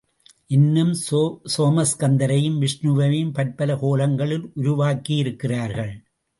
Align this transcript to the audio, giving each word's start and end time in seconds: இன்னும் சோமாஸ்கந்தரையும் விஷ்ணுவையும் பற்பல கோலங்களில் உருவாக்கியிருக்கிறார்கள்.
இன்னும் 0.47 0.93
சோமாஸ்கந்தரையும் 1.57 2.57
விஷ்ணுவையும் 2.59 3.33
பற்பல 3.33 3.75
கோலங்களில் 3.75 4.51
உருவாக்கியிருக்கிறார்கள். 4.55 5.93